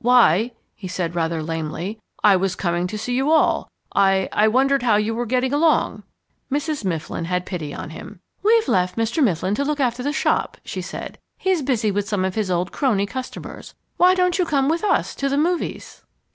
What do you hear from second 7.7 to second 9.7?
on him. "We've left Mr. Mifflin to